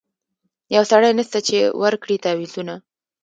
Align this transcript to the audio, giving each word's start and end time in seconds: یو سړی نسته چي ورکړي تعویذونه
یو 0.75 0.83
سړی 0.91 1.11
نسته 1.19 1.39
چي 1.47 1.57
ورکړي 1.83 2.17
تعویذونه 2.23 2.75